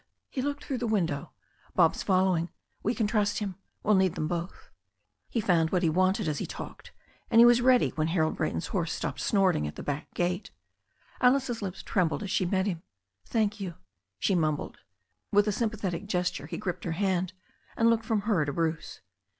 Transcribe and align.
He 0.31 0.41
looked 0.41 0.63
through 0.65 0.79
the 0.79 0.87
window. 0.87 1.29
"Bob's 1.75 2.01
following. 2.01 2.49
We 2.81 2.95
can 2.95 3.05
trust 3.05 3.37
him. 3.37 3.53
We'll 3.83 3.93
need 3.93 4.15
them 4.15 4.27
both." 4.27 4.71
He 5.29 5.39
found 5.39 5.69
what 5.69 5.83
he 5.83 5.91
wanted 5.91 6.27
as 6.27 6.39
he 6.39 6.47
talked, 6.47 6.91
and 7.29 7.39
he 7.39 7.45
was 7.45 7.61
ready 7.61 7.89
when 7.91 8.07
Harold 8.07 8.35
Brayton's 8.37 8.65
horse 8.73 8.91
stopped 8.91 9.19
snorting 9.19 9.67
at 9.67 9.75
the 9.75 9.83
back 9.83 10.11
gate. 10.15 10.49
Alice's 11.21 11.61
lips 11.61 11.83
trembled 11.83 12.23
as 12.23 12.31
she 12.31 12.47
met 12.47 12.65
him. 12.65 12.81
"Thank 13.25 13.59
you," 13.59 13.75
she 14.17 14.33
mumbled. 14.33 14.79
With 15.31 15.47
a 15.47 15.51
sympathetic 15.51 16.07
gesture 16.07 16.47
he 16.47 16.57
gripped 16.57 16.83
her 16.85 16.93
hand^ 16.93 17.33
and 17.77 17.87
looked 17.91 18.05
from'^her 18.07 18.43
to 18.47 18.53
Bruce. 18.53 19.01